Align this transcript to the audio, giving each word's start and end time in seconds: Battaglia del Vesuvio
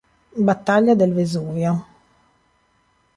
Battaglia 0.37 0.95
del 0.95 1.13
Vesuvio 1.13 1.71